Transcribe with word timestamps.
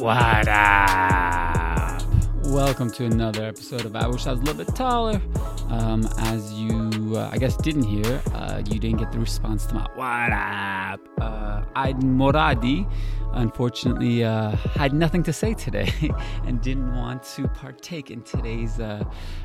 What 0.00 0.48
up? 0.48 2.02
Welcome 2.46 2.90
to 2.92 3.04
another 3.04 3.44
episode 3.44 3.84
of 3.84 3.94
I 3.94 4.06
Wish 4.06 4.26
I 4.26 4.30
Was 4.30 4.40
a 4.40 4.44
Little 4.44 4.64
Bit 4.64 4.74
Taller. 4.74 5.20
Um, 5.68 6.08
as 6.20 6.54
you, 6.54 7.18
uh, 7.18 7.28
I 7.30 7.36
guess, 7.36 7.54
didn't 7.58 7.82
hear, 7.82 8.22
uh, 8.32 8.62
you 8.66 8.80
didn't 8.80 8.96
get 8.96 9.12
the 9.12 9.18
response 9.18 9.66
to 9.66 9.74
my 9.74 9.86
What 9.96 10.32
up? 10.32 11.00
Uh, 11.20 11.86
Aid 11.86 11.96
Moradi, 11.96 12.90
unfortunately, 13.32 14.24
uh, 14.24 14.52
had 14.72 14.94
nothing 14.94 15.22
to 15.24 15.34
say 15.34 15.52
today 15.52 15.92
and 16.46 16.62
didn't 16.62 16.96
want 16.96 17.22
to 17.34 17.46
partake 17.48 18.10
in 18.10 18.22
today's 18.22 18.80
uh, 18.80 19.04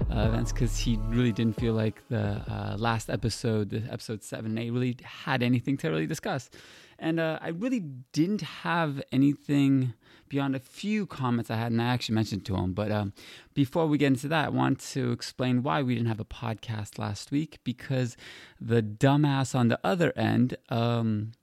uh, 0.10 0.20
events 0.20 0.54
because 0.54 0.78
he 0.78 0.98
really 1.08 1.34
didn't 1.34 1.60
feel 1.60 1.74
like 1.74 2.02
the 2.08 2.42
uh, 2.50 2.78
last 2.80 3.10
episode, 3.10 3.86
episode 3.92 4.24
7 4.24 4.58
8, 4.58 4.70
really 4.72 4.96
had 5.04 5.44
anything 5.44 5.76
to 5.76 5.90
really 5.90 6.08
discuss. 6.08 6.50
And 6.98 7.20
uh, 7.20 7.40
I 7.42 7.50
really 7.50 7.82
didn't 8.14 8.42
have 8.42 9.02
anything 9.12 9.94
beyond 10.30 10.56
a 10.56 10.60
few 10.60 11.06
comments 11.06 11.52
I 11.52 11.56
had, 11.56 11.72
and 11.72 11.82
I 11.82 11.86
actually 11.86 12.16
mentioned 12.16 12.46
to 12.46 12.56
him. 12.56 12.74
But 12.74 12.92
um, 12.92 13.14
before 13.54 13.88
we 13.88 13.98
get 13.98 14.08
into 14.08 14.28
that, 14.30 14.46
I 14.46 14.50
want 14.50 14.80
to 14.92 15.12
explain 15.12 15.64
why 15.64 15.82
we 15.82 15.96
didn't 15.96 16.08
have 16.08 16.20
a 16.20 16.26
podcast 16.26 16.98
last 16.98 17.32
week 17.32 17.60
because 17.64 18.18
the 18.60 18.82
dumbass 18.82 19.54
on 19.54 19.68
the 19.68 19.80
other 19.84 20.14
end, 20.16 20.58
um, 20.70 21.34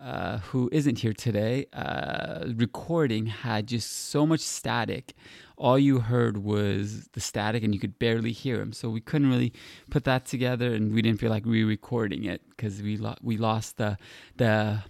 uh, 0.00 0.38
who 0.38 0.68
isn't 0.72 0.98
here 0.98 1.12
today, 1.12 1.66
uh, 1.72 2.46
recording 2.56 3.26
had 3.26 3.66
just 3.66 4.08
so 4.08 4.26
much 4.26 4.40
static. 4.40 5.14
All 5.58 5.78
you 5.78 6.00
heard 6.00 6.38
was 6.38 7.08
the 7.12 7.20
static, 7.20 7.62
and 7.62 7.74
you 7.74 7.80
could 7.80 7.98
barely 7.98 8.32
hear 8.32 8.60
him. 8.60 8.72
So 8.72 8.88
we 8.88 9.00
couldn't 9.00 9.28
really 9.28 9.52
put 9.90 10.04
that 10.04 10.24
together, 10.24 10.72
and 10.72 10.94
we 10.94 11.02
didn't 11.02 11.20
feel 11.20 11.30
like 11.30 11.44
re-recording 11.44 12.24
it 12.24 12.40
because 12.50 12.80
we 12.80 12.96
lo- 12.96 13.18
we 13.22 13.36
lost 13.36 13.76
the 13.76 13.98
the 14.36 14.82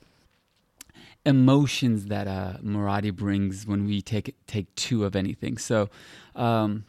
emotions 1.27 2.07
that 2.07 2.27
uh, 2.27 2.55
Muradi 2.63 3.15
brings 3.15 3.67
when 3.67 3.87
we 3.87 4.01
take 4.01 4.35
take 4.47 4.73
two 4.77 5.05
of 5.05 5.17
anything. 5.17 5.59
So 5.59 5.91
um, 6.37 6.85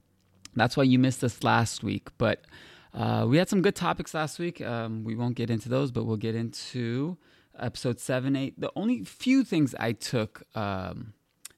that's 0.56 0.78
why 0.78 0.84
you 0.84 1.00
missed 1.00 1.24
us 1.24 1.44
last 1.44 1.84
week. 1.84 2.10
But 2.20 2.46
uh, 2.94 3.26
we 3.28 3.38
had 3.38 3.50
some 3.50 3.62
good 3.64 3.76
topics 3.76 4.14
last 4.14 4.38
week. 4.38 4.62
Um, 4.62 5.04
we 5.04 5.16
won't 5.16 5.36
get 5.36 5.50
into 5.50 5.70
those, 5.70 5.92
but 5.92 6.06
we'll 6.06 6.18
get 6.18 6.36
into 6.36 7.18
episode 7.62 8.00
seven, 8.00 8.36
eight. 8.36 8.60
The 8.60 8.72
only 8.76 9.04
few 9.04 9.44
things 9.44 9.76
I 9.80 9.94
took 9.94 10.44
um, 10.56 11.14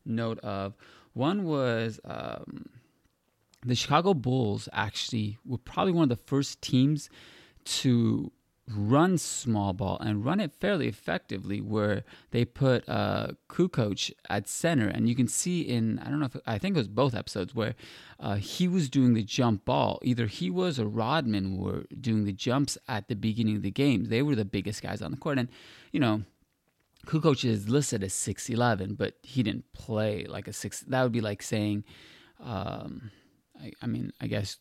note 0.05 0.39
of 0.39 0.75
one 1.13 1.43
was. 1.43 1.99
Um, 2.05 2.69
the 3.65 3.75
Chicago 3.75 4.13
Bulls 4.13 4.67
actually 4.73 5.37
were 5.45 5.57
probably 5.57 5.93
one 5.93 6.03
of 6.03 6.09
the 6.09 6.23
first 6.23 6.61
teams 6.61 7.09
to 7.63 8.29
run 8.69 9.17
small 9.17 9.73
ball 9.73 9.97
and 9.99 10.23
run 10.23 10.39
it 10.39 10.53
fairly 10.53 10.87
effectively 10.87 11.59
where 11.59 12.03
they 12.31 12.45
put 12.45 12.87
uh 12.87 13.27
Kukoc 13.49 14.11
at 14.29 14.47
center. 14.47 14.87
And 14.87 15.09
you 15.09 15.15
can 15.15 15.27
see 15.27 15.61
in 15.61 15.99
I 15.99 16.09
don't 16.09 16.19
know 16.19 16.27
if 16.27 16.37
I 16.45 16.57
think 16.57 16.75
it 16.75 16.79
was 16.79 16.87
both 16.87 17.13
episodes 17.13 17.53
where 17.53 17.75
uh, 18.19 18.35
he 18.35 18.67
was 18.67 18.89
doing 18.89 19.13
the 19.13 19.23
jump 19.23 19.65
ball. 19.65 19.99
Either 20.01 20.27
he 20.27 20.49
was 20.49 20.79
or 20.79 20.87
Rodman 20.87 21.57
were 21.57 21.83
doing 21.99 22.23
the 22.23 22.31
jumps 22.31 22.77
at 22.87 23.09
the 23.09 23.15
beginning 23.15 23.57
of 23.57 23.63
the 23.63 23.71
game. 23.71 24.05
They 24.05 24.21
were 24.21 24.35
the 24.35 24.45
biggest 24.45 24.81
guys 24.81 25.01
on 25.01 25.11
the 25.11 25.17
court. 25.17 25.37
And 25.37 25.49
you 25.91 25.99
know 25.99 26.23
Kukoc 27.05 27.43
is 27.43 27.67
listed 27.67 28.01
as 28.01 28.13
6'11 28.13 28.97
but 28.97 29.15
he 29.23 29.43
didn't 29.43 29.65
play 29.73 30.25
like 30.25 30.47
a 30.47 30.53
6 30.53 30.79
that 30.87 31.03
would 31.03 31.11
be 31.11 31.19
like 31.19 31.43
saying 31.43 31.83
um 32.39 33.11
I, 33.61 33.73
I 33.81 33.87
mean 33.87 34.13
I 34.21 34.27
guess 34.27 34.57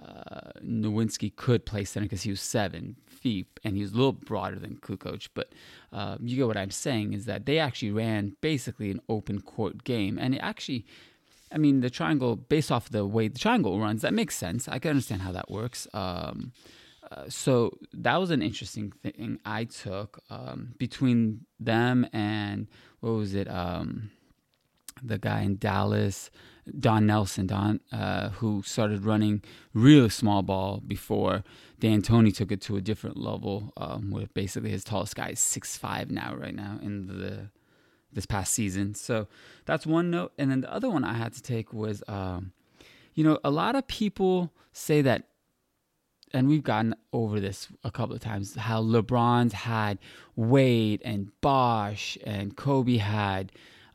uh, 0.00 0.52
Nowitzki 0.64 1.34
could 1.36 1.66
play 1.66 1.84
center 1.84 2.06
because 2.06 2.22
he 2.22 2.30
was 2.30 2.40
seven 2.40 2.96
feet 3.06 3.46
and 3.64 3.76
he 3.76 3.82
was 3.82 3.92
a 3.92 3.96
little 3.96 4.12
broader 4.12 4.58
than 4.58 4.76
Kukoc. 4.76 5.28
But 5.34 5.52
uh, 5.92 6.16
you 6.20 6.36
get 6.36 6.46
what 6.46 6.56
I'm 6.56 6.70
saying 6.70 7.12
is 7.12 7.26
that 7.26 7.46
they 7.46 7.58
actually 7.58 7.90
ran 7.90 8.36
basically 8.40 8.90
an 8.90 9.00
open 9.08 9.40
court 9.40 9.84
game, 9.84 10.18
and 10.18 10.34
it 10.34 10.38
actually. 10.38 10.86
I 11.52 11.58
mean, 11.58 11.80
the 11.80 11.90
triangle, 11.90 12.36
based 12.36 12.70
off 12.70 12.90
the 12.90 13.04
way 13.04 13.26
the 13.26 13.36
triangle 13.36 13.80
runs, 13.80 14.02
that 14.02 14.14
makes 14.14 14.36
sense. 14.36 14.68
I 14.68 14.78
can 14.78 14.90
understand 14.90 15.22
how 15.22 15.32
that 15.32 15.50
works. 15.50 15.88
Um, 15.92 16.52
uh, 17.10 17.24
so 17.28 17.76
that 17.92 18.20
was 18.20 18.30
an 18.30 18.40
interesting 18.40 18.92
thing 19.02 19.40
I 19.44 19.64
took 19.64 20.22
um, 20.30 20.74
between 20.78 21.46
them 21.58 22.06
and 22.12 22.68
what 23.00 23.10
was 23.10 23.34
it? 23.34 23.50
Um, 23.50 24.10
the 25.02 25.18
guy 25.18 25.42
in 25.42 25.56
Dallas, 25.56 26.30
Don 26.78 27.06
Nelson, 27.06 27.46
Don, 27.46 27.80
uh, 27.92 28.30
who 28.30 28.62
started 28.64 29.04
running 29.04 29.42
really 29.72 30.08
small 30.08 30.42
ball 30.42 30.82
before 30.86 31.42
D'Antoni 31.80 32.34
took 32.34 32.52
it 32.52 32.60
to 32.62 32.76
a 32.76 32.80
different 32.80 33.16
level, 33.16 33.72
um, 33.76 34.10
where 34.10 34.26
basically 34.34 34.70
his 34.70 34.84
tallest 34.84 35.16
guy 35.16 35.30
is 35.30 35.40
six 35.40 35.76
five 35.76 36.10
now, 36.10 36.34
right 36.34 36.54
now 36.54 36.78
in 36.82 37.06
the 37.06 37.50
this 38.12 38.26
past 38.26 38.52
season. 38.52 38.94
So 38.94 39.28
that's 39.66 39.86
one 39.86 40.10
note, 40.10 40.32
and 40.36 40.50
then 40.50 40.60
the 40.60 40.72
other 40.72 40.90
one 40.90 41.04
I 41.04 41.14
had 41.14 41.32
to 41.34 41.42
take 41.42 41.72
was, 41.72 42.02
um, 42.08 42.52
you 43.14 43.24
know, 43.24 43.38
a 43.44 43.50
lot 43.50 43.74
of 43.76 43.86
people 43.86 44.52
say 44.72 45.02
that. 45.02 45.24
And 46.32 46.46
we've 46.46 46.62
gotten 46.62 46.94
over 47.12 47.40
this 47.40 47.66
a 47.82 47.90
couple 47.90 48.14
of 48.14 48.20
times. 48.20 48.54
How 48.54 48.80
LeBron's 48.80 49.52
had 49.52 49.98
Wade 50.36 51.02
and 51.04 51.32
Bosh 51.40 52.16
and 52.24 52.56
Kobe 52.56 52.98
had 52.98 53.50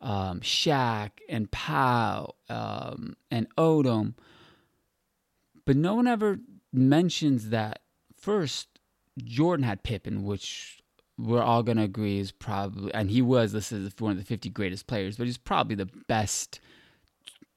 um, 0.06 0.40
Shaq 0.42 1.10
and 1.28 1.52
Pau 1.52 2.36
um, 2.48 3.18
and 3.32 3.48
Odom. 3.58 4.14
But 5.66 5.76
no 5.76 5.96
one 5.96 6.06
ever 6.06 6.38
mentions 6.72 7.50
that 7.50 7.80
first 8.16 8.68
Jordan 9.24 9.66
had 9.66 9.82
Pippen, 9.82 10.24
which 10.24 10.80
we're 11.18 11.42
all 11.42 11.64
going 11.64 11.78
to 11.78 11.84
agree 11.84 12.20
is 12.20 12.32
probably, 12.32 12.94
and 12.94 13.10
he 13.10 13.22
was 13.22 13.56
listed 13.56 13.84
as 13.84 13.94
one 13.98 14.12
of 14.12 14.18
the 14.20 14.24
50 14.24 14.50
greatest 14.50 14.86
players, 14.86 15.18
but 15.18 15.26
he's 15.26 15.40
probably 15.40 15.76
the 15.76 15.90
best 16.08 16.60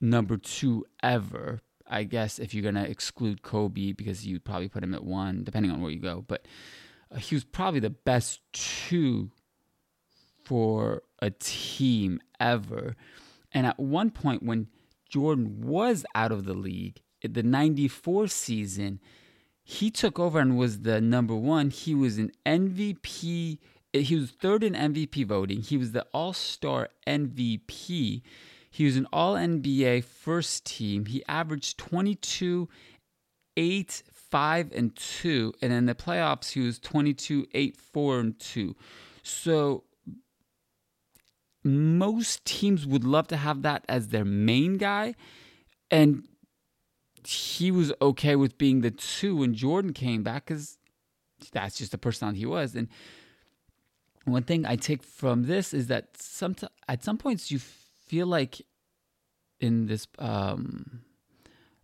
number 0.01 0.39
two 0.39 0.87
ever. 1.03 1.61
I 1.87 2.05
guess 2.05 2.39
if 2.39 2.55
you're 2.55 2.63
going 2.63 2.77
to 2.77 2.89
exclude 2.89 3.43
Kobe, 3.43 3.93
because 3.93 4.27
you'd 4.27 4.45
probably 4.45 4.69
put 4.69 4.85
him 4.85 4.95
at 4.95 5.05
one, 5.05 5.45
depending 5.45 5.71
on 5.71 5.83
where 5.83 5.91
you 5.91 6.01
go. 6.01 6.25
But 6.27 6.47
uh, 7.13 7.19
he 7.19 7.35
was 7.35 7.45
probably 7.45 7.81
the 7.81 7.91
best 7.91 8.41
two 8.53 9.31
for 10.49 11.03
a 11.21 11.31
team 11.31 12.21
ever. 12.41 12.97
And 13.53 13.67
at 13.67 13.79
one 13.79 14.11
point, 14.11 14.43
when 14.43 14.69
Jordan 15.09 15.61
was 15.61 16.07
out 16.15 16.33
of 16.33 16.47
the 16.47 16.55
league, 16.55 17.01
the 17.23 17.43
94 17.43 18.29
season, 18.29 19.01
he 19.63 19.91
took 19.91 20.19
over 20.19 20.41
and 20.41 20.57
was 20.57 20.81
the 20.81 21.03
number 21.03 21.37
one. 21.37 21.69
He 21.69 21.95
was 21.95 22.17
an 22.17 22.33
MVP. 22.47 23.59
Eh, 23.93 23.99
he 24.01 24.17
was 24.17 24.31
third 24.31 24.65
in 24.65 24.73
MVP 24.73 25.27
voting. 25.27 25.61
He 25.61 25.77
was 25.77 25.93
the 25.93 26.07
All 26.15 26.33
Star 26.33 26.89
MVP. 27.07 28.23
He 28.71 28.85
was 28.85 28.97
an 28.97 29.07
All 29.13 29.35
NBA 29.35 30.05
first 30.05 30.65
team. 30.65 31.05
He 31.05 31.23
averaged 31.29 31.77
22, 31.77 32.69
8, 33.59 34.03
5, 34.11 34.73
and 34.73 34.97
2. 34.97 35.53
And 35.61 35.73
in 35.75 35.85
the 35.85 35.95
playoffs, 35.95 36.53
he 36.53 36.61
was 36.61 36.79
22, 36.79 37.47
8, 37.53 37.77
4, 37.77 38.21
and 38.21 38.39
2. 38.39 38.77
So 39.23 39.85
most 41.65 42.45
teams 42.45 42.87
would 42.87 43.05
love 43.05 43.29
to 43.29 43.37
have 43.37 43.63
that 43.63 43.85
as 43.89 44.09
their 44.09 44.25
main 44.25 44.77
guy. 44.77 45.15
And 45.91 46.27
he 47.27 47.71
was 47.71 47.93
okay 48.01 48.37
with 48.37 48.59
being 48.59 48.81
the 48.81 48.91
two 48.91 49.37
when 49.37 49.55
Jordan 49.55 49.93
came 49.93 50.23
back 50.23 50.47
because 50.47 50.79
that's 51.53 51.79
just 51.79 51.93
the 51.93 51.99
personality 51.99 52.41
he 52.41 52.47
was. 52.47 52.75
And 52.75 52.89
one 54.25 54.43
thing 54.43 54.67
I 54.67 54.77
take 54.77 55.03
from 55.03 55.45
this 55.45 55.73
is 55.75 55.87
that 55.89 56.17
some 56.17 56.55
at 56.89 57.03
some 57.03 57.19
points 57.19 57.51
you 57.51 57.59
feel 57.59 58.27
like 58.27 58.63
in 59.61 59.87
this 59.87 60.07
um 60.19 61.01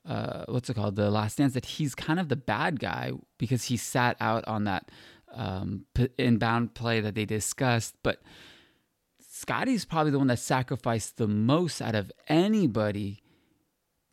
uh 0.06 0.44
what's 0.48 0.70
it 0.70 0.74
called 0.74 0.96
the 0.96 1.10
last 1.10 1.38
dance 1.38 1.54
that 1.54 1.64
he's 1.64 1.94
kind 1.94 2.20
of 2.20 2.28
the 2.28 2.36
bad 2.36 2.78
guy 2.78 3.12
because 3.38 3.64
he 3.64 3.76
sat 3.76 4.16
out 4.20 4.46
on 4.46 4.64
that 4.64 4.90
um 5.32 5.84
inbound 6.18 6.74
play 6.74 7.00
that 7.00 7.14
they 7.14 7.24
discussed 7.24 7.94
but 8.02 8.20
Scottie's 9.44 9.84
probably 9.84 10.10
the 10.10 10.16
one 10.18 10.28
that 10.28 10.38
sacrificed 10.38 11.18
the 11.18 11.28
most 11.28 11.82
out 11.82 11.94
of 11.94 12.10
anybody 12.28 13.22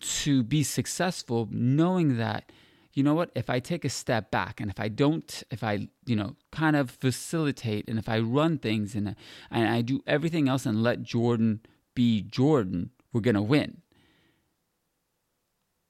to 0.01 0.44
be 0.44 0.62
successful, 0.62 1.48
knowing 1.50 2.18
that, 2.18 2.51
you 2.92 3.01
know 3.01 3.13
what, 3.13 3.31
if 3.33 3.50
I 3.50 3.62
take 3.62 3.86
a 3.86 3.89
step 3.89 4.30
back 4.30 4.60
and 4.60 4.69
if 4.69 4.78
I 4.78 4.89
don't, 4.89 5.42
if 5.50 5.63
I, 5.63 5.88
you 6.06 6.18
know, 6.18 6.36
kind 6.51 6.75
of 6.75 6.92
facilitate 6.92 7.88
and 7.88 7.98
if 7.98 8.10
I 8.10 8.19
run 8.19 8.57
things 8.57 8.94
and, 8.94 9.16
and 9.50 9.69
I 9.69 9.80
do 9.80 10.04
everything 10.06 10.50
else 10.50 10.66
and 10.66 10.83
let 10.83 11.01
Jordan 11.01 11.62
be 11.95 12.24
Jordan, 12.24 12.89
we're 13.13 13.22
going 13.22 13.36
to 13.36 13.42
win. 13.42 13.83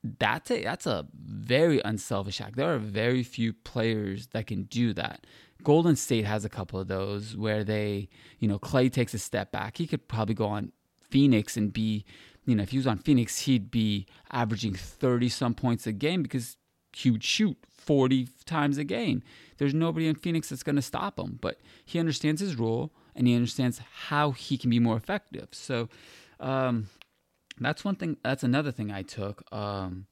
That's 0.03 0.51
a, 0.51 0.63
that's 0.63 0.85
a 0.85 1.07
very 1.15 1.81
unselfish 1.83 2.39
act. 2.41 2.57
There 2.57 2.71
are 2.71 2.77
very 2.77 3.23
few 3.23 3.53
players 3.53 4.27
that 4.33 4.45
can 4.45 4.63
do 4.65 4.93
that. 4.93 5.25
Golden 5.63 5.95
State 5.95 6.25
has 6.25 6.45
a 6.45 6.49
couple 6.49 6.79
of 6.79 6.87
those 6.87 7.35
where 7.35 7.63
they, 7.63 8.09
you 8.39 8.47
know, 8.47 8.59
Clay 8.59 8.89
takes 8.89 9.13
a 9.13 9.19
step 9.19 9.51
back. 9.51 9.77
He 9.77 9.87
could 9.87 10.07
probably 10.07 10.35
go 10.35 10.45
on 10.47 10.71
Phoenix 11.09 11.57
and 11.57 11.71
be, 11.71 12.05
you 12.45 12.55
know, 12.55 12.63
if 12.63 12.71
he 12.71 12.77
was 12.77 12.87
on 12.87 12.97
Phoenix, 12.97 13.39
he'd 13.39 13.71
be 13.71 14.07
averaging 14.31 14.73
30 14.73 15.29
some 15.29 15.53
points 15.53 15.85
a 15.87 15.91
game 15.91 16.23
because 16.23 16.57
he 16.93 17.11
would 17.11 17.23
shoot 17.23 17.57
40 17.69 18.27
times 18.45 18.77
a 18.77 18.83
game. 18.83 19.23
There's 19.57 19.73
nobody 19.73 20.07
in 20.07 20.15
Phoenix 20.15 20.49
that's 20.49 20.63
going 20.63 20.75
to 20.75 20.81
stop 20.81 21.17
him, 21.19 21.39
but 21.41 21.59
he 21.85 21.99
understands 21.99 22.41
his 22.41 22.55
role 22.55 22.91
and 23.15 23.27
he 23.27 23.35
understands 23.35 23.81
how 24.07 24.31
he 24.31 24.57
can 24.57 24.69
be 24.69 24.79
more 24.79 24.97
effective. 24.97 25.49
So, 25.51 25.89
um, 26.39 26.89
that's 27.59 27.85
one 27.85 27.95
thing. 27.95 28.17
That's 28.23 28.43
another 28.43 28.71
thing 28.71 28.91
I 28.91 29.03
took. 29.03 29.43
Um, 29.53 30.07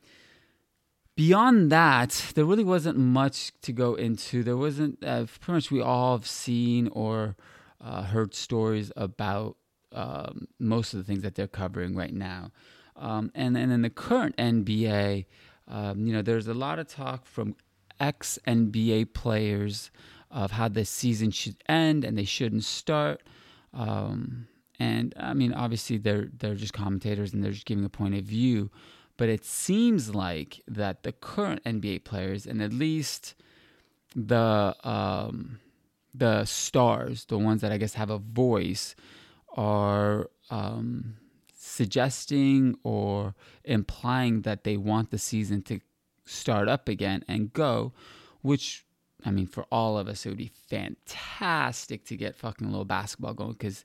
beyond 1.19 1.69
that, 1.69 2.31
there 2.35 2.45
really 2.45 2.63
wasn't 2.63 2.97
much 2.97 3.51
to 3.61 3.73
go 3.73 3.93
into. 3.93 4.41
There 4.41 4.55
wasn't 4.55 5.03
uh, 5.03 5.25
pretty 5.41 5.51
much 5.51 5.69
we 5.69 5.81
all 5.81 6.17
have 6.17 6.25
seen 6.25 6.87
or 6.93 7.35
uh, 7.81 8.03
heard 8.03 8.33
stories 8.33 8.89
about 8.95 9.57
um, 9.91 10.47
most 10.59 10.93
of 10.93 10.97
the 10.97 11.03
things 11.03 11.21
that 11.23 11.35
they're 11.35 11.45
covering 11.45 11.93
right 11.93 12.13
now. 12.13 12.51
Um, 12.95 13.33
and 13.35 13.53
then 13.53 13.69
in 13.69 13.81
the 13.81 13.89
current 13.89 14.37
NBA, 14.37 15.25
um, 15.67 16.07
you 16.07 16.13
know, 16.13 16.21
there's 16.21 16.47
a 16.47 16.53
lot 16.53 16.79
of 16.79 16.87
talk 16.87 17.25
from 17.25 17.57
ex 17.99 18.39
NBA 18.47 19.13
players 19.13 19.91
of 20.31 20.51
how 20.51 20.69
the 20.69 20.85
season 20.85 21.31
should 21.31 21.57
end 21.67 22.05
and 22.05 22.17
they 22.17 22.23
shouldn't 22.23 22.63
start. 22.63 23.23
Um, 23.73 24.47
and 24.79 25.13
I 25.19 25.33
mean, 25.33 25.51
obviously, 25.51 25.97
they're 25.97 26.29
they're 26.37 26.55
just 26.55 26.71
commentators 26.71 27.33
and 27.33 27.43
they're 27.43 27.51
just 27.51 27.65
giving 27.65 27.83
a 27.83 27.89
point 27.89 28.15
of 28.15 28.23
view. 28.23 28.71
But 29.19 29.27
it 29.27 29.43
seems 29.43 30.15
like 30.15 30.61
that 30.65 31.03
the 31.03 31.11
current 31.11 31.61
NBA 31.65 32.05
players 32.05 32.45
and 32.45 32.61
at 32.61 32.71
least 32.71 33.35
the 34.15 34.73
um, 34.81 35.59
the 36.13 36.45
stars, 36.45 37.25
the 37.25 37.37
ones 37.37 37.59
that 37.59 37.69
I 37.69 37.77
guess 37.77 37.95
have 37.95 38.09
a 38.09 38.17
voice, 38.17 38.95
are 39.57 40.29
um, 40.49 41.17
suggesting 41.53 42.77
or 42.83 43.35
implying 43.65 44.43
that 44.43 44.63
they 44.63 44.77
want 44.77 45.11
the 45.11 45.17
season 45.17 45.63
to 45.63 45.81
start 46.23 46.69
up 46.69 46.87
again 46.87 47.25
and 47.27 47.51
go, 47.51 47.91
which 48.41 48.85
I 49.25 49.31
mean, 49.31 49.47
for 49.47 49.65
all 49.69 49.97
of 49.97 50.07
us, 50.07 50.25
it 50.25 50.29
would 50.29 50.37
be 50.37 50.53
fantastic 50.69 52.05
to 52.05 52.15
get 52.15 52.37
fucking 52.37 52.65
a 52.65 52.69
little 52.69 52.85
basketball 52.85 53.33
going 53.33 53.51
because 53.51 53.83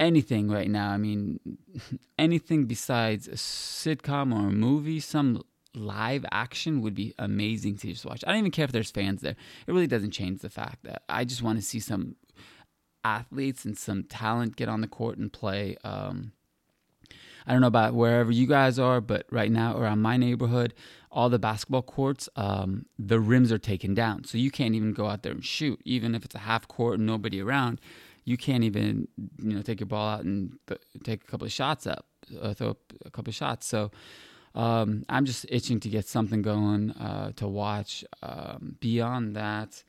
anything 0.00 0.50
right 0.50 0.68
now, 0.68 0.90
I 0.90 0.96
mean, 0.96 1.38
anything 2.18 2.64
besides 2.64 3.28
a 3.28 3.32
sitcom 3.32 4.34
or 4.34 4.48
a 4.48 4.52
movie, 4.52 4.98
some 4.98 5.42
live 5.74 6.24
action 6.32 6.80
would 6.80 6.94
be 6.94 7.14
amazing 7.18 7.76
to 7.76 7.88
just 7.88 8.04
watch. 8.04 8.24
I 8.26 8.30
don't 8.30 8.40
even 8.40 8.50
care 8.50 8.64
if 8.64 8.72
there's 8.72 8.90
fans 8.90 9.20
there. 9.20 9.36
It 9.66 9.72
really 9.72 9.86
doesn't 9.86 10.10
change 10.10 10.40
the 10.40 10.50
fact 10.50 10.82
that 10.82 11.02
I 11.08 11.24
just 11.24 11.42
want 11.42 11.58
to 11.58 11.64
see 11.64 11.78
some 11.78 12.16
athletes 13.04 13.64
and 13.64 13.78
some 13.78 14.02
talent 14.02 14.56
get 14.56 14.68
on 14.68 14.80
the 14.80 14.88
court 14.88 15.18
and 15.18 15.32
play. 15.32 15.76
Um, 15.84 16.32
I 17.46 17.52
don't 17.52 17.60
know 17.60 17.68
about 17.68 17.94
wherever 17.94 18.32
you 18.32 18.46
guys 18.46 18.78
are, 18.78 19.00
but 19.00 19.26
right 19.30 19.50
now 19.50 19.76
around 19.76 20.00
my 20.00 20.16
neighborhood, 20.16 20.74
all 21.10 21.28
the 21.28 21.38
basketball 21.38 21.82
courts, 21.82 22.28
um, 22.36 22.86
the 22.98 23.18
rims 23.18 23.50
are 23.50 23.58
taken 23.58 23.94
down. 23.94 24.24
So 24.24 24.38
you 24.38 24.50
can't 24.50 24.74
even 24.74 24.92
go 24.92 25.06
out 25.06 25.22
there 25.22 25.32
and 25.32 25.44
shoot. 25.44 25.80
Even 25.84 26.14
if 26.14 26.24
it's 26.24 26.34
a 26.34 26.40
half 26.40 26.68
court 26.68 26.98
and 26.98 27.06
nobody 27.06 27.40
around, 27.40 27.80
you 28.24 28.36
can't 28.36 28.64
even, 28.64 29.08
you 29.42 29.54
know, 29.54 29.62
take 29.62 29.80
your 29.80 29.86
ball 29.86 30.08
out 30.08 30.24
and 30.24 30.58
th- 30.66 30.80
take 31.04 31.24
a 31.24 31.26
couple 31.26 31.46
of 31.46 31.52
shots 31.52 31.86
up, 31.86 32.06
uh, 32.40 32.54
throw 32.54 32.70
up 32.70 32.92
a 33.04 33.10
couple 33.10 33.30
of 33.30 33.34
shots. 33.34 33.66
So 33.66 33.90
um, 34.54 35.04
I'm 35.08 35.24
just 35.24 35.46
itching 35.48 35.80
to 35.80 35.88
get 35.88 36.06
something 36.06 36.42
going 36.42 36.90
uh, 36.92 37.32
to 37.36 37.48
watch. 37.48 38.04
Um, 38.22 38.76
beyond 38.80 39.36
that, 39.36 39.82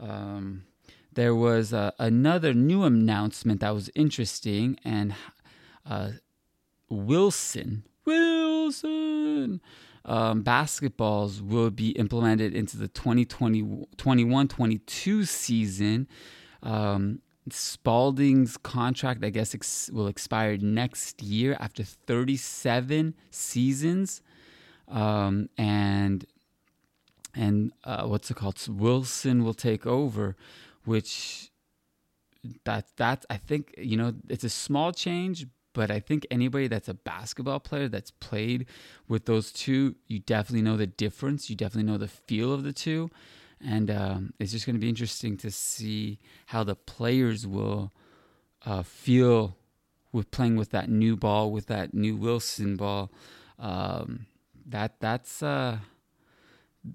um, 0.00 0.64
there 1.12 1.34
was 1.34 1.72
uh, 1.72 1.92
another 1.98 2.52
new 2.52 2.82
announcement 2.84 3.60
that 3.60 3.74
was 3.74 3.90
interesting, 3.94 4.78
and 4.84 5.14
uh, 5.88 6.10
Wilson, 6.88 7.84
Wilson, 8.04 9.60
um, 10.04 10.44
basketballs 10.44 11.40
will 11.40 11.70
be 11.70 11.90
implemented 11.90 12.54
into 12.54 12.76
the 12.76 12.88
2021 12.88 14.48
22 14.48 15.24
season. 15.24 16.08
Um, 16.62 17.20
Spalding's 17.50 18.56
contract, 18.56 19.24
I 19.24 19.30
guess, 19.30 19.54
ex- 19.54 19.90
will 19.92 20.08
expire 20.08 20.56
next 20.56 21.22
year 21.22 21.56
after 21.60 21.84
37 21.84 23.14
seasons. 23.30 24.22
Um, 24.88 25.48
and 25.56 26.24
and 27.34 27.72
uh, 27.84 28.06
what's 28.06 28.30
it 28.30 28.36
called? 28.36 28.60
Wilson 28.68 29.44
will 29.44 29.54
take 29.54 29.86
over, 29.86 30.36
which 30.84 31.50
that 32.64 32.86
that 32.96 33.24
I 33.28 33.36
think 33.36 33.74
you 33.76 33.96
know 33.96 34.14
it's 34.28 34.44
a 34.44 34.48
small 34.48 34.92
change, 34.92 35.46
but 35.72 35.90
I 35.90 36.00
think 36.00 36.26
anybody 36.30 36.68
that's 36.68 36.88
a 36.88 36.94
basketball 36.94 37.60
player 37.60 37.88
that's 37.88 38.10
played 38.10 38.66
with 39.08 39.26
those 39.26 39.52
two, 39.52 39.96
you 40.06 40.18
definitely 40.20 40.62
know 40.62 40.76
the 40.76 40.86
difference. 40.86 41.50
You 41.50 41.56
definitely 41.56 41.90
know 41.90 41.98
the 41.98 42.08
feel 42.08 42.52
of 42.52 42.62
the 42.62 42.72
two. 42.72 43.10
And 43.66 43.90
um, 43.90 44.32
it's 44.38 44.52
just 44.52 44.64
going 44.64 44.76
to 44.76 44.80
be 44.80 44.88
interesting 44.88 45.36
to 45.38 45.50
see 45.50 46.18
how 46.46 46.62
the 46.62 46.76
players 46.76 47.46
will 47.46 47.92
uh, 48.64 48.82
feel 48.82 49.56
with 50.12 50.30
playing 50.30 50.56
with 50.56 50.70
that 50.70 50.88
new 50.88 51.16
ball, 51.16 51.50
with 51.50 51.66
that 51.66 51.92
new 51.92 52.16
Wilson 52.16 52.76
ball. 52.76 53.10
Um, 53.58 54.26
that 54.66 55.00
that's 55.00 55.42
uh, 55.42 55.78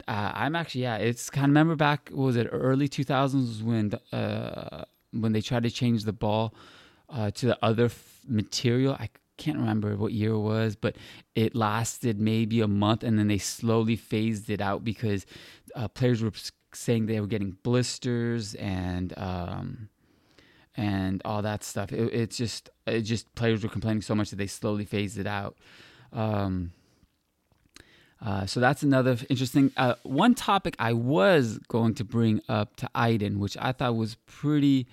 I'm 0.07 0.55
actually 0.55 0.81
yeah. 0.81 0.97
It's 0.97 1.29
kind 1.29 1.45
of 1.45 1.49
remember 1.49 1.75
back 1.75 2.09
was 2.13 2.35
it 2.35 2.47
early 2.51 2.87
2000s 2.87 3.61
when 3.61 3.93
uh, 4.17 4.85
when 5.11 5.33
they 5.33 5.41
tried 5.41 5.63
to 5.63 5.71
change 5.71 6.03
the 6.03 6.13
ball 6.13 6.53
uh, 7.09 7.31
to 7.31 7.47
the 7.47 7.57
other 7.61 7.85
f- 7.85 8.21
material. 8.27 8.95
I 8.99 9.09
can't 9.37 9.57
remember 9.57 9.95
what 9.95 10.13
year 10.13 10.31
it 10.31 10.39
was, 10.39 10.75
but 10.75 10.95
it 11.35 11.55
lasted 11.55 12.19
maybe 12.19 12.61
a 12.61 12.67
month 12.67 13.03
and 13.03 13.17
then 13.17 13.27
they 13.27 13.39
slowly 13.39 13.95
phased 13.95 14.49
it 14.49 14.61
out 14.61 14.83
because 14.83 15.25
uh, 15.75 15.87
players 15.87 16.21
were 16.21 16.31
saying 16.75 17.05
they 17.05 17.19
were 17.19 17.27
getting 17.27 17.57
blisters 17.63 18.53
and 18.55 19.13
um, 19.17 19.89
and 20.75 21.21
all 21.25 21.41
that 21.41 21.63
stuff. 21.63 21.91
It, 21.91 22.13
it's 22.13 22.37
just 22.37 22.69
it 22.85 23.01
just 23.01 23.33
players 23.35 23.63
were 23.63 23.69
complaining 23.69 24.01
so 24.01 24.15
much 24.15 24.29
that 24.29 24.37
they 24.37 24.47
slowly 24.47 24.85
phased 24.85 25.17
it 25.17 25.27
out. 25.27 25.57
Um, 26.13 26.71
uh, 28.23 28.45
so 28.45 28.59
that's 28.59 28.83
another 28.83 29.17
interesting 29.29 29.71
uh, 29.77 29.95
one 30.03 30.35
topic 30.35 30.75
I 30.77 30.93
was 30.93 31.57
going 31.67 31.95
to 31.95 32.03
bring 32.03 32.41
up 32.47 32.75
to 32.77 32.89
Aiden, 32.95 33.37
which 33.37 33.57
I 33.59 33.71
thought 33.71 33.95
was 33.95 34.15
pretty 34.27 34.87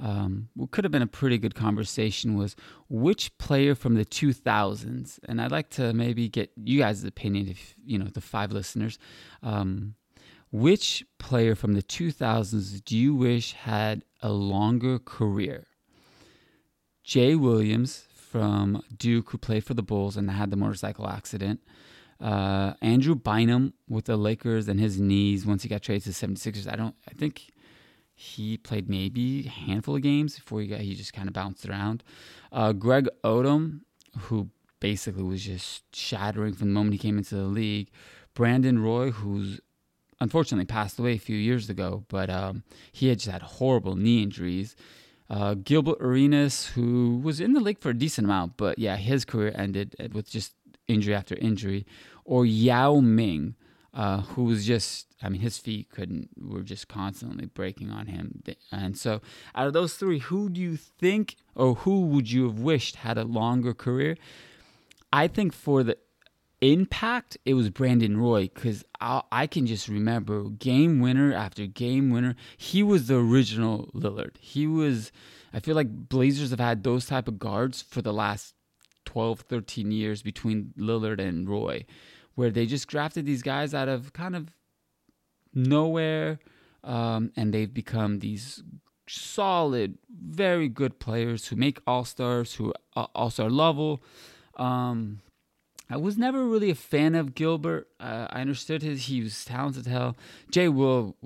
um, 0.00 0.48
what 0.54 0.70
could 0.70 0.84
have 0.84 0.92
been 0.92 1.02
a 1.02 1.08
pretty 1.08 1.38
good 1.38 1.54
conversation 1.54 2.36
was 2.36 2.54
which 2.88 3.36
player 3.38 3.74
from 3.74 3.94
the 3.94 4.04
2000s, 4.04 5.18
and 5.24 5.40
I'd 5.40 5.50
like 5.50 5.70
to 5.70 5.92
maybe 5.92 6.28
get 6.28 6.52
you 6.56 6.78
guys' 6.78 7.02
opinion, 7.02 7.48
if 7.48 7.74
you 7.84 7.98
know 7.98 8.06
the 8.06 8.20
five 8.20 8.52
listeners, 8.52 8.98
um, 9.42 9.94
which 10.50 11.04
player 11.18 11.54
from 11.54 11.74
the 11.74 11.82
2000s 11.82 12.84
do 12.84 12.96
you 12.96 13.14
wish 13.14 13.52
had 13.52 14.04
a 14.22 14.30
longer 14.30 14.98
career? 14.98 15.66
Jay 17.04 17.34
Williams 17.34 18.04
from 18.12 18.82
Duke, 18.96 19.30
who 19.30 19.38
played 19.38 19.64
for 19.64 19.74
the 19.74 19.82
Bulls 19.82 20.16
and 20.16 20.30
had 20.30 20.50
the 20.50 20.56
motorcycle 20.56 21.08
accident. 21.08 21.60
Uh, 22.20 22.74
Andrew 22.82 23.14
Bynum 23.14 23.74
with 23.88 24.06
the 24.06 24.16
Lakers 24.16 24.68
and 24.68 24.80
his 24.80 25.00
knees 25.00 25.46
once 25.46 25.62
he 25.62 25.68
got 25.68 25.82
traded 25.82 26.04
to 26.04 26.08
the 26.10 26.26
76ers. 26.26 26.70
I 26.70 26.76
don't, 26.76 26.94
I 27.08 27.12
think 27.12 27.50
he 28.14 28.56
played 28.56 28.90
maybe 28.90 29.46
a 29.46 29.50
handful 29.50 29.96
of 29.96 30.02
games 30.02 30.34
before 30.34 30.60
he 30.60 30.66
got 30.66 30.80
he 30.80 30.94
just 30.94 31.12
kind 31.12 31.28
of 31.28 31.34
bounced 31.34 31.68
around. 31.68 32.02
Uh, 32.50 32.72
Greg 32.72 33.08
Oden, 33.22 33.80
who 34.22 34.50
basically 34.80 35.22
was 35.22 35.44
just 35.44 35.84
shattering 35.94 36.54
from 36.54 36.68
the 36.68 36.74
moment 36.74 36.94
he 36.94 36.98
came 36.98 37.16
into 37.16 37.36
the 37.36 37.44
league. 37.44 37.90
Brandon 38.34 38.80
Roy, 38.80 39.10
who's 39.12 39.60
unfortunately 40.20 40.66
passed 40.66 40.98
away 40.98 41.12
a 41.12 41.18
few 41.18 41.36
years 41.36 41.70
ago, 41.70 42.04
but 42.08 42.30
um, 42.30 42.62
he 42.92 43.08
had 43.08 43.18
just 43.18 43.30
had 43.30 43.42
horrible 43.42 43.96
knee 43.96 44.22
injuries. 44.22 44.74
Uh, 45.30 45.54
Gilbert 45.54 45.98
Arenas, 46.00 46.68
who 46.68 47.18
was 47.18 47.40
in 47.40 47.52
the 47.52 47.60
league 47.60 47.80
for 47.80 47.90
a 47.90 47.94
decent 47.94 48.26
amount, 48.26 48.56
but 48.56 48.78
yeah, 48.78 48.96
his 48.96 49.24
career 49.24 49.52
ended 49.54 49.94
with 50.12 50.30
just 50.30 50.54
injury 50.86 51.14
after 51.14 51.36
injury. 51.36 51.86
Or 52.24 52.46
Yao 52.46 53.00
Ming, 53.00 53.54
uh, 53.94 54.22
who 54.22 54.44
was 54.44 54.66
just, 54.66 55.06
I 55.22 55.28
mean, 55.28 55.40
his 55.40 55.58
feet 55.58 55.90
couldn't, 55.90 56.30
were 56.40 56.62
just 56.62 56.88
constantly 56.88 57.46
breaking 57.46 57.90
on 57.90 58.06
him. 58.06 58.42
And 58.72 58.96
so, 58.96 59.20
out 59.54 59.66
of 59.66 59.72
those 59.72 59.94
three, 59.94 60.18
who 60.18 60.48
do 60.48 60.60
you 60.60 60.76
think, 60.76 61.36
or 61.54 61.74
who 61.74 62.06
would 62.06 62.30
you 62.30 62.44
have 62.44 62.58
wished 62.58 62.96
had 62.96 63.18
a 63.18 63.24
longer 63.24 63.74
career? 63.74 64.16
I 65.12 65.26
think 65.26 65.52
for 65.52 65.82
the 65.82 65.96
impact, 66.60 67.36
it 67.44 67.54
was 67.54 67.70
Brandon 67.70 68.16
Roy 68.16 68.50
because 68.52 68.84
I, 69.00 69.22
I, 69.30 69.46
can 69.46 69.66
just 69.66 69.88
remember 69.88 70.44
game 70.50 71.00
winner 71.00 71.32
after 71.32 71.66
game 71.66 72.10
winner. 72.10 72.34
He 72.56 72.82
was 72.82 73.06
the 73.06 73.16
original 73.16 73.90
Lillard. 73.94 74.36
He 74.40 74.66
was, 74.66 75.12
I 75.52 75.60
feel 75.60 75.76
like 75.76 76.08
Blazers 76.08 76.50
have 76.50 76.60
had 76.60 76.82
those 76.82 77.06
type 77.06 77.28
of 77.28 77.38
guards 77.38 77.82
for 77.82 78.02
the 78.02 78.12
last 78.12 78.54
12, 79.04 79.40
13 79.40 79.90
years 79.90 80.22
between 80.22 80.74
Lillard 80.76 81.20
and 81.20 81.48
Roy 81.48 81.84
where 82.38 82.50
they 82.50 82.66
just 82.66 82.86
drafted 82.86 83.26
these 83.26 83.42
guys 83.42 83.74
out 83.74 83.88
of 83.88 84.12
kind 84.12 84.36
of 84.36 84.48
nowhere, 85.52 86.38
um, 86.84 87.32
and 87.34 87.52
they've 87.52 87.74
become 87.74 88.20
these 88.20 88.62
solid, 89.08 89.98
very 90.08 90.68
good 90.68 91.00
players 91.00 91.48
who 91.48 91.56
make 91.56 91.80
all 91.84 92.04
stars, 92.04 92.54
who 92.54 92.72
all 92.94 93.30
star 93.30 93.50
level. 93.50 94.00
Um, 94.56 95.18
I 95.90 95.96
was 95.96 96.18
never 96.18 96.44
really 96.44 96.70
a 96.70 96.74
fan 96.74 97.14
of 97.14 97.34
Gilbert. 97.34 97.88
Uh, 97.98 98.26
I 98.30 98.40
understood 98.40 98.82
his 98.82 99.06
he 99.06 99.22
was 99.22 99.44
talented 99.44 99.86
as 99.86 99.92
hell. 99.92 100.16
Jay 100.50 100.68
Will, 100.68 101.16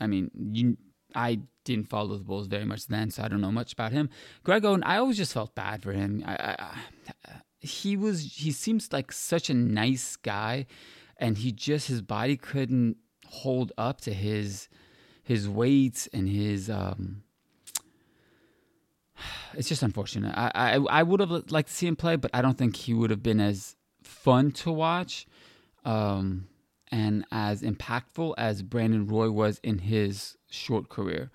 I 0.00 0.06
mean, 0.06 0.30
you, 0.52 0.76
I 1.14 1.40
didn't 1.64 1.88
follow 1.88 2.16
the 2.16 2.24
Bulls 2.24 2.46
very 2.46 2.64
much 2.64 2.86
then, 2.86 3.10
so 3.10 3.22
I 3.22 3.28
don't 3.28 3.40
know 3.40 3.52
much 3.52 3.72
about 3.72 3.92
him. 3.92 4.10
Greg 4.44 4.62
Oden, 4.62 4.82
I 4.84 4.98
always 4.98 5.16
just 5.16 5.32
felt 5.32 5.54
bad 5.54 5.82
for 5.82 5.92
him. 5.92 6.22
I, 6.26 6.56
I, 6.58 6.76
he 7.60 7.96
was 7.96 8.36
he 8.36 8.52
seems 8.52 8.92
like 8.92 9.12
such 9.12 9.48
a 9.48 9.54
nice 9.54 10.16
guy, 10.16 10.66
and 11.16 11.38
he 11.38 11.52
just 11.52 11.88
his 11.88 12.02
body 12.02 12.36
couldn't 12.36 12.96
hold 13.26 13.72
up 13.78 14.00
to 14.02 14.12
his 14.12 14.68
his 15.22 15.48
weight 15.48 16.08
and 16.12 16.28
his 16.28 16.70
um. 16.70 17.22
It's 19.54 19.70
just 19.70 19.82
unfortunate. 19.82 20.34
I, 20.36 20.50
I 20.54 20.74
I 20.74 21.02
would 21.02 21.20
have 21.20 21.30
liked 21.50 21.68
to 21.68 21.74
see 21.74 21.86
him 21.86 21.96
play, 21.96 22.16
but 22.16 22.30
I 22.34 22.42
don't 22.42 22.58
think 22.58 22.76
he 22.76 22.92
would 22.92 23.08
have 23.08 23.22
been 23.22 23.40
as 23.40 23.75
fun 24.26 24.50
to 24.50 24.72
watch. 24.72 25.24
Um, 25.84 26.48
and 26.90 27.24
as 27.30 27.62
impactful 27.62 28.34
as 28.36 28.62
Brandon 28.62 29.06
Roy 29.06 29.30
was 29.30 29.60
in 29.62 29.78
his 29.78 30.36
short 30.50 30.88
career. 30.88 31.30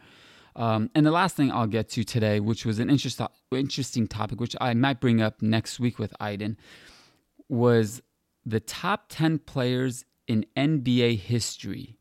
Um, 0.58 0.90
and 0.94 1.06
the 1.06 1.12
last 1.12 1.38
thing 1.38 1.52
I'll 1.52 1.68
get 1.68 1.88
to 1.92 2.04
today, 2.04 2.42
which 2.42 2.66
was 2.66 2.80
an 2.80 2.90
interest, 2.90 3.22
interesting 3.52 4.08
topic, 4.08 4.42
which 4.42 4.58
I 4.60 4.74
might 4.74 5.00
bring 5.00 5.22
up 5.22 5.42
next 5.42 5.80
week 5.80 6.00
with 6.00 6.14
Aiden, 6.20 6.58
was 7.48 8.02
the 8.46 8.60
top 8.60 9.06
10 9.08 9.40
players 9.40 10.04
in 10.28 10.46
NBA 10.58 11.18
history, 11.18 11.98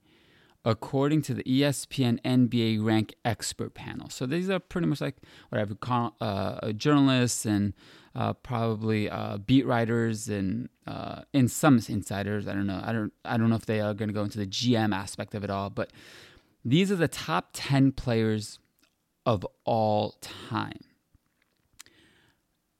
according 0.64 1.22
to 1.22 1.34
the 1.34 1.44
ESPN 1.44 2.20
NBA 2.22 2.84
Rank 2.84 3.14
Expert 3.24 3.74
Panel. 3.74 4.10
So 4.10 4.26
these 4.26 4.50
are 4.50 4.58
pretty 4.58 4.88
much 4.88 5.00
like 5.00 5.18
whatever 5.50 5.76
uh, 6.20 6.72
journalists 6.72 7.46
and 7.46 7.74
uh, 8.14 8.32
probably 8.32 9.08
uh, 9.08 9.38
beat 9.38 9.66
writers 9.66 10.28
and 10.28 10.68
uh, 10.86 11.22
some 11.46 11.80
insiders. 11.88 12.48
I 12.48 12.54
don't 12.54 12.66
know. 12.66 12.80
I 12.84 12.92
don't. 12.92 13.12
I 13.24 13.36
don't 13.36 13.50
know 13.50 13.56
if 13.56 13.66
they 13.66 13.80
are 13.80 13.94
going 13.94 14.08
to 14.08 14.14
go 14.14 14.22
into 14.22 14.38
the 14.38 14.46
GM 14.46 14.94
aspect 14.94 15.34
of 15.34 15.44
it 15.44 15.50
all. 15.50 15.70
But 15.70 15.92
these 16.64 16.90
are 16.90 16.96
the 16.96 17.08
top 17.08 17.50
ten 17.52 17.92
players 17.92 18.58
of 19.24 19.46
all 19.64 20.16
time, 20.20 20.80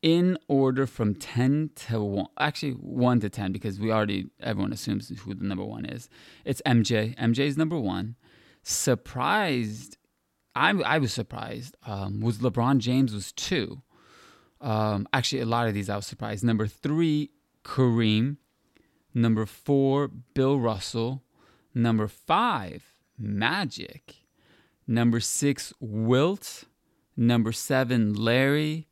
in 0.03 0.37
order 0.49 0.87
from 0.87 1.15
ten 1.15 1.71
to 1.77 2.03
one. 2.03 2.27
Actually, 2.39 2.73
one 2.73 3.21
to 3.21 3.31
ten 3.31 3.53
because 3.53 3.79
we 3.79 3.93
already 3.93 4.31
everyone 4.41 4.73
assumes 4.73 5.13
who 5.21 5.35
the 5.35 5.45
number 5.45 5.65
one 5.65 5.85
is. 5.85 6.09
It's 6.45 6.61
MJ. 6.67 7.17
MJ 7.17 7.41
is 7.41 7.57
number 7.57 7.79
one. 7.79 8.17
Surprised. 8.65 9.97
I 10.57 10.71
I 10.71 10.99
was 10.99 11.13
surprised. 11.13 11.77
Um, 11.87 12.21
was 12.21 12.39
LeBron 12.39 12.79
James 12.79 13.15
was 13.15 13.31
two. 13.31 13.83
Um, 14.61 15.09
actually, 15.13 15.41
a 15.41 15.47
lot 15.47 15.69
of 15.69 15.75
these 15.75 15.89
I 15.89 15.97
was 15.97 16.07
surprised. 16.07 16.45
Number 16.45 16.67
three, 16.67 17.31
Kareem. 17.65 18.37
Number 19.15 19.47
four, 19.47 20.09
Bill 20.09 20.59
Russell. 20.59 21.23
Number 21.75 22.09
five, 22.09 22.95
Magic. 23.19 24.17
Number 24.87 25.21
six, 25.21 25.73
Wilt. 25.81 26.65
Number 27.17 27.53
seven, 27.53 28.15
Larry. 28.15 28.89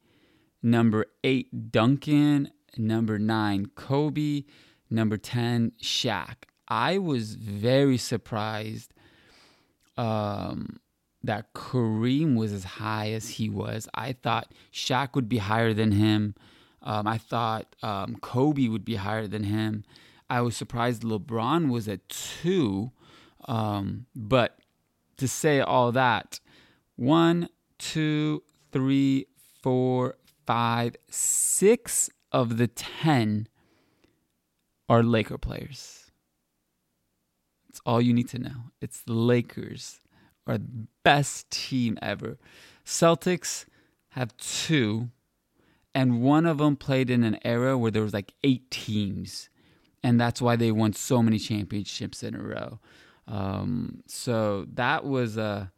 Number 0.63 1.07
eight, 1.25 1.71
Duncan. 1.71 2.51
Number 2.77 3.19
nine, 3.19 3.67
Kobe. 3.75 4.45
Number 4.91 5.17
10, 5.17 5.73
Shaq. 5.83 6.45
I 6.67 6.99
was 6.99 7.35
very 7.35 7.99
surprised 7.99 8.93
um, 9.97 10.81
that 11.23 11.53
Kareem 11.53 12.37
was 12.37 12.53
as 12.53 12.65
high 12.65 13.11
as 13.11 13.31
he 13.31 13.49
was. 13.49 13.89
I 13.95 14.13
thought 14.13 14.53
Shaq 14.73 15.15
would 15.15 15.29
be 15.29 15.39
higher 15.39 15.75
than 15.75 15.93
him. 15.93 16.35
Um, 16.83 17.07
I 17.07 17.19
thought 17.19 17.75
um, 17.83 18.17
Kobe 18.21 18.69
would 18.69 18.85
be 18.85 18.97
higher 18.97 19.27
than 19.27 19.45
him. 19.45 19.85
I 20.31 20.41
was 20.43 20.57
surprised 20.57 21.03
LeBron 21.03 21.71
was 21.71 21.89
at 21.89 22.09
two. 22.09 22.93
Um, 23.47 24.07
but 24.15 24.59
to 25.17 25.27
say 25.27 25.61
all 25.61 25.91
that, 25.93 26.41
one, 26.97 27.49
two, 27.79 28.43
three, 28.73 29.27
four, 29.63 30.17
five, 30.47 30.97
six 31.11 32.11
of 32.31 32.59
the 32.59 32.69
10 32.69 33.49
are 34.89 35.03
Laker 35.03 35.39
players. 35.39 36.11
It's 37.69 37.81
all 37.85 38.01
you 38.01 38.13
need 38.13 38.29
to 38.31 38.39
know. 38.39 38.71
It's 38.81 39.01
the 39.03 39.13
Lakers 39.13 40.01
are 40.49 40.59
the 40.59 40.87
best 41.05 41.51
team 41.51 41.99
ever. 42.03 42.39
Celtics 42.85 43.67
have 44.11 44.37
two, 44.37 45.11
and 45.95 46.23
one 46.23 46.47
of 46.47 46.59
them 46.59 46.77
played 46.77 47.11
in 47.11 47.23
an 47.23 47.39
era 47.45 47.77
where 47.77 47.91
there 47.91 48.03
was 48.03 48.15
like 48.15 48.33
eight 48.43 48.71
teams, 48.71 49.49
and 50.03 50.21
that's 50.21 50.41
why 50.41 50.57
they 50.57 50.73
won 50.73 50.93
so 50.93 51.23
many 51.23 51.39
championships 51.39 52.23
in 52.23 52.35
a 52.35 52.43
row. 52.43 52.81
Um, 53.27 54.03
so 54.07 54.67
that 54.75 55.05
was 55.05 55.37
a. 55.37 55.71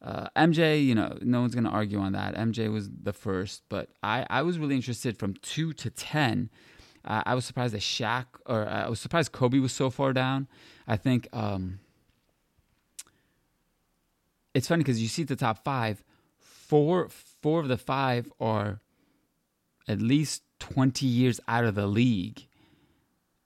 Uh, 0.00 0.28
MJ, 0.36 0.84
you 0.84 0.94
know, 0.94 1.18
no 1.22 1.40
one's 1.40 1.56
to 1.56 1.68
argue 1.68 1.98
on 1.98 2.12
that. 2.12 2.36
MJ 2.36 2.72
was 2.72 2.88
the 3.02 3.12
first, 3.12 3.62
but 3.68 3.88
I, 4.00 4.24
I 4.30 4.42
was 4.42 4.56
really 4.56 4.76
interested 4.76 5.18
from 5.18 5.34
two 5.42 5.72
to 5.72 5.90
10. 5.90 6.50
Uh, 7.04 7.22
I 7.26 7.34
was 7.34 7.44
surprised 7.44 7.74
that 7.74 7.80
Shaq, 7.80 8.26
or 8.46 8.68
uh, 8.68 8.84
I 8.84 8.88
was 8.88 9.00
surprised 9.00 9.32
Kobe 9.32 9.58
was 9.58 9.72
so 9.72 9.90
far 9.90 10.12
down. 10.12 10.46
I 10.86 10.96
think 10.96 11.26
um, 11.32 11.80
it's 14.58 14.68
funny 14.68 14.82
because 14.82 15.00
you 15.00 15.08
see 15.08 15.22
the 15.22 15.36
top 15.36 15.64
five, 15.64 16.02
four 16.38 17.08
four 17.08 17.60
of 17.60 17.68
the 17.68 17.78
five 17.78 18.30
are 18.40 18.80
at 19.86 20.02
least 20.02 20.42
20 20.58 21.06
years 21.06 21.40
out 21.46 21.64
of 21.64 21.76
the 21.76 21.86
league. 21.86 22.46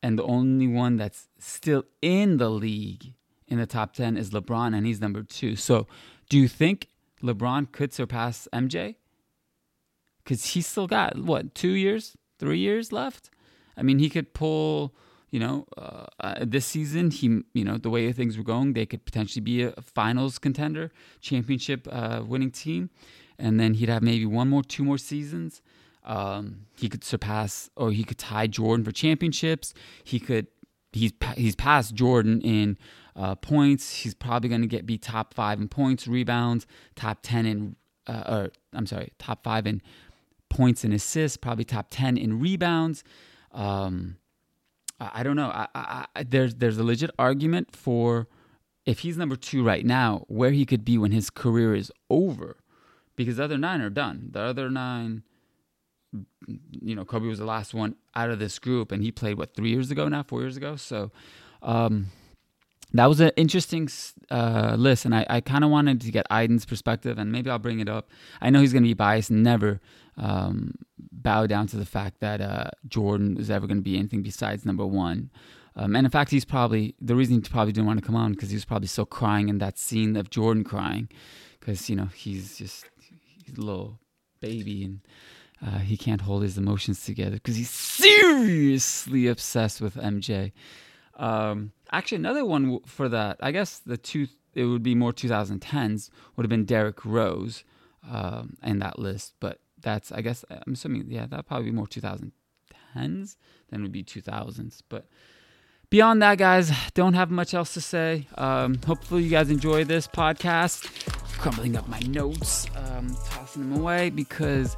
And 0.02 0.18
the 0.18 0.24
only 0.24 0.66
one 0.66 0.96
that's 0.96 1.28
still 1.38 1.84
in 2.00 2.38
the 2.38 2.48
league 2.48 3.12
in 3.46 3.58
the 3.58 3.66
top 3.66 3.92
10 3.92 4.16
is 4.16 4.30
LeBron, 4.30 4.74
and 4.74 4.86
he's 4.86 5.00
number 5.00 5.22
two. 5.22 5.54
So, 5.54 5.86
do 6.28 6.38
you 6.38 6.48
think 6.48 6.88
LeBron 7.22 7.70
could 7.70 7.92
surpass 7.92 8.48
MJ? 8.52 8.96
Because 10.24 10.46
he's 10.46 10.66
still 10.66 10.86
got, 10.86 11.18
what, 11.18 11.54
two 11.54 11.72
years, 11.72 12.16
three 12.38 12.58
years 12.58 12.90
left? 12.90 13.30
I 13.76 13.82
mean, 13.82 13.98
he 13.98 14.08
could 14.08 14.32
pull 14.32 14.94
you 15.32 15.40
know, 15.40 15.64
uh, 15.78 16.04
uh, 16.20 16.34
this 16.42 16.66
season, 16.66 17.10
he, 17.10 17.40
you 17.54 17.64
know, 17.64 17.78
the 17.78 17.88
way 17.88 18.12
things 18.12 18.36
were 18.36 18.44
going, 18.44 18.74
they 18.74 18.84
could 18.84 19.04
potentially 19.06 19.40
be 19.40 19.62
a 19.62 19.72
finals 19.80 20.38
contender, 20.38 20.92
championship 21.22 21.88
uh, 21.90 22.22
winning 22.24 22.50
team, 22.50 22.90
and 23.38 23.58
then 23.58 23.74
he'd 23.74 23.88
have 23.88 24.02
maybe 24.02 24.26
one 24.26 24.50
more, 24.50 24.62
two 24.62 24.84
more 24.84 24.98
seasons. 24.98 25.62
Um, 26.04 26.66
he 26.76 26.88
could 26.88 27.02
surpass, 27.02 27.70
or 27.76 27.92
he 27.92 28.04
could 28.04 28.18
tie 28.18 28.46
Jordan 28.46 28.84
for 28.84 28.92
championships. 28.92 29.72
He 30.04 30.20
could, 30.20 30.48
he's 30.92 31.12
he's 31.34 31.56
passed 31.56 31.94
Jordan 31.94 32.42
in 32.42 32.76
uh, 33.16 33.34
points. 33.36 33.94
He's 33.94 34.14
probably 34.14 34.50
going 34.50 34.60
to 34.60 34.68
get 34.68 34.84
be 34.84 34.98
top 34.98 35.32
five 35.32 35.58
in 35.58 35.68
points, 35.68 36.06
rebounds, 36.06 36.66
top 36.94 37.20
ten 37.22 37.46
in, 37.46 37.76
uh, 38.06 38.24
or 38.26 38.50
I'm 38.74 38.84
sorry, 38.84 39.12
top 39.18 39.44
five 39.44 39.66
in 39.66 39.80
points 40.50 40.84
and 40.84 40.92
assists, 40.92 41.38
probably 41.38 41.64
top 41.64 41.86
ten 41.88 42.18
in 42.18 42.38
rebounds. 42.38 43.02
Um, 43.52 44.16
I 45.00 45.22
don't 45.22 45.36
know. 45.36 45.48
I, 45.48 45.66
I, 45.74 46.06
I, 46.14 46.22
there's 46.22 46.54
there's 46.54 46.78
a 46.78 46.84
legit 46.84 47.10
argument 47.18 47.74
for 47.74 48.28
if 48.86 49.00
he's 49.00 49.16
number 49.16 49.36
two 49.36 49.64
right 49.64 49.84
now, 49.84 50.24
where 50.28 50.50
he 50.50 50.64
could 50.64 50.84
be 50.84 50.98
when 50.98 51.12
his 51.12 51.30
career 51.30 51.74
is 51.74 51.92
over, 52.10 52.58
because 53.16 53.36
the 53.36 53.44
other 53.44 53.58
nine 53.58 53.80
are 53.80 53.90
done. 53.90 54.28
The 54.30 54.40
other 54.40 54.70
nine, 54.70 55.22
you 56.70 56.94
know, 56.94 57.04
Kobe 57.04 57.26
was 57.26 57.38
the 57.38 57.44
last 57.44 57.74
one 57.74 57.96
out 58.14 58.30
of 58.30 58.38
this 58.38 58.58
group, 58.58 58.92
and 58.92 59.02
he 59.02 59.10
played 59.12 59.38
what 59.38 59.54
three 59.54 59.70
years 59.70 59.90
ago 59.90 60.08
now, 60.08 60.22
four 60.22 60.40
years 60.40 60.56
ago. 60.56 60.76
So, 60.76 61.10
um, 61.62 62.06
that 62.94 63.06
was 63.06 63.20
an 63.20 63.32
interesting 63.36 63.88
uh, 64.30 64.76
list, 64.78 65.04
and 65.04 65.14
I, 65.14 65.26
I 65.28 65.40
kind 65.40 65.64
of 65.64 65.70
wanted 65.70 66.00
to 66.02 66.10
get 66.10 66.26
Aiden's 66.30 66.66
perspective, 66.66 67.18
and 67.18 67.32
maybe 67.32 67.50
I'll 67.50 67.58
bring 67.58 67.80
it 67.80 67.88
up. 67.88 68.10
I 68.40 68.50
know 68.50 68.60
he's 68.60 68.72
going 68.72 68.82
to 68.82 68.88
be 68.88 68.94
biased, 68.94 69.30
never 69.30 69.80
um, 70.16 70.74
bow 70.98 71.46
down 71.46 71.66
to 71.68 71.76
the 71.76 71.86
fact 71.86 72.20
that 72.20 72.40
uh, 72.40 72.70
Jordan 72.88 73.36
is 73.38 73.50
ever 73.50 73.66
going 73.66 73.78
to 73.78 73.82
be 73.82 73.96
anything 73.96 74.22
besides 74.22 74.66
number 74.66 74.86
one. 74.86 75.30
Um, 75.74 75.96
and 75.96 76.06
in 76.06 76.10
fact, 76.10 76.30
he's 76.30 76.44
probably 76.44 76.94
the 77.00 77.16
reason 77.16 77.36
he 77.36 77.40
probably 77.40 77.72
didn't 77.72 77.86
want 77.86 77.98
to 77.98 78.04
come 78.04 78.16
on 78.16 78.32
because 78.32 78.50
he 78.50 78.56
was 78.56 78.66
probably 78.66 78.88
still 78.88 79.06
crying 79.06 79.48
in 79.48 79.58
that 79.58 79.78
scene 79.78 80.16
of 80.16 80.28
Jordan 80.28 80.64
crying, 80.64 81.08
because 81.58 81.88
you 81.88 81.96
know 81.96 82.08
he's 82.14 82.58
just 82.58 82.84
he's 83.44 83.56
a 83.56 83.60
little 83.60 83.98
baby 84.40 84.84
and 84.84 85.00
uh, 85.64 85.78
he 85.78 85.96
can't 85.96 86.20
hold 86.20 86.42
his 86.42 86.58
emotions 86.58 87.04
together 87.04 87.36
because 87.36 87.56
he's 87.56 87.70
seriously 87.70 89.28
obsessed 89.28 89.80
with 89.80 89.94
MJ. 89.94 90.52
Um, 91.16 91.72
actually, 91.90 92.16
another 92.16 92.44
one 92.44 92.80
for 92.86 93.08
that, 93.08 93.38
I 93.40 93.52
guess 93.52 93.78
the 93.78 93.96
two, 93.96 94.28
it 94.54 94.64
would 94.64 94.82
be 94.82 94.94
more 94.94 95.12
2010s, 95.12 96.10
would 96.36 96.44
have 96.44 96.50
been 96.50 96.64
Derrick 96.64 97.04
Rose 97.04 97.64
um, 98.10 98.56
in 98.62 98.78
that 98.80 98.98
list. 98.98 99.34
But 99.40 99.60
that's, 99.80 100.12
I 100.12 100.20
guess, 100.20 100.44
I'm 100.50 100.74
assuming, 100.74 101.06
yeah, 101.08 101.26
that'd 101.26 101.46
probably 101.46 101.66
be 101.66 101.76
more 101.76 101.86
2010s 101.86 103.36
than 103.70 103.82
would 103.82 103.92
be 103.92 104.04
2000s. 104.04 104.82
But 104.88 105.06
beyond 105.90 106.22
that, 106.22 106.38
guys, 106.38 106.72
don't 106.94 107.14
have 107.14 107.30
much 107.30 107.54
else 107.54 107.74
to 107.74 107.80
say. 107.80 108.28
Um, 108.36 108.80
hopefully, 108.86 109.22
you 109.22 109.30
guys 109.30 109.50
enjoy 109.50 109.84
this 109.84 110.08
podcast. 110.08 111.21
Crumbling 111.42 111.76
up 111.76 111.88
my 111.88 111.98
notes, 111.98 112.68
um, 112.76 113.16
tossing 113.28 113.68
them 113.68 113.80
away 113.80 114.10
because 114.10 114.76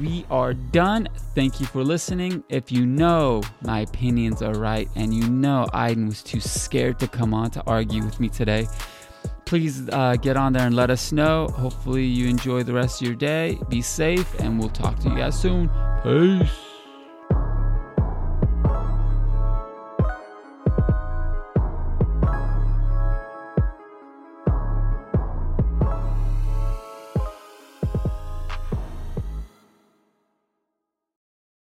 we 0.00 0.24
are 0.30 0.54
done. 0.54 1.08
Thank 1.34 1.60
you 1.60 1.66
for 1.66 1.84
listening. 1.84 2.42
If 2.48 2.72
you 2.72 2.86
know 2.86 3.42
my 3.60 3.80
opinions 3.80 4.40
are 4.40 4.54
right 4.54 4.88
and 4.96 5.12
you 5.12 5.28
know 5.28 5.66
Aiden 5.74 6.06
was 6.06 6.22
too 6.22 6.40
scared 6.40 6.98
to 7.00 7.06
come 7.06 7.34
on 7.34 7.50
to 7.50 7.62
argue 7.66 8.02
with 8.02 8.18
me 8.18 8.30
today, 8.30 8.66
please 9.44 9.90
uh, 9.90 10.16
get 10.16 10.38
on 10.38 10.54
there 10.54 10.66
and 10.66 10.74
let 10.74 10.88
us 10.88 11.12
know. 11.12 11.48
Hopefully, 11.48 12.06
you 12.06 12.28
enjoy 12.28 12.62
the 12.62 12.72
rest 12.72 13.02
of 13.02 13.08
your 13.08 13.16
day. 13.16 13.58
Be 13.68 13.82
safe, 13.82 14.40
and 14.40 14.58
we'll 14.58 14.70
talk 14.70 14.98
to 15.00 15.10
you 15.10 15.16
guys 15.16 15.38
soon. 15.38 15.70
Peace. 16.02 16.65